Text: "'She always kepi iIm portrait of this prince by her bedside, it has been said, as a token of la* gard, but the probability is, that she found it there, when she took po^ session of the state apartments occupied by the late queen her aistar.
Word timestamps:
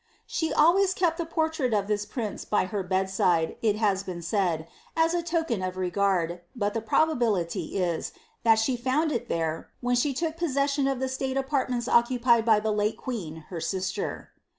"'She 0.25 0.51
always 0.51 0.95
kepi 0.95 1.17
iIm 1.21 1.29
portrait 1.29 1.75
of 1.75 1.85
this 1.85 2.07
prince 2.07 2.43
by 2.43 2.65
her 2.65 2.81
bedside, 2.81 3.55
it 3.61 3.75
has 3.75 4.01
been 4.01 4.23
said, 4.23 4.67
as 4.97 5.13
a 5.13 5.21
token 5.21 5.61
of 5.61 5.77
la* 5.77 5.89
gard, 5.89 6.41
but 6.55 6.73
the 6.73 6.81
probability 6.81 7.77
is, 7.77 8.11
that 8.41 8.57
she 8.57 8.75
found 8.75 9.11
it 9.11 9.29
there, 9.29 9.69
when 9.79 9.95
she 9.95 10.11
took 10.11 10.37
po^ 10.37 10.49
session 10.49 10.87
of 10.87 10.99
the 10.99 11.07
state 11.07 11.37
apartments 11.37 11.87
occupied 11.87 12.45
by 12.45 12.59
the 12.59 12.73
late 12.73 12.97
queen 12.97 13.45
her 13.51 13.59
aistar. 13.59 14.29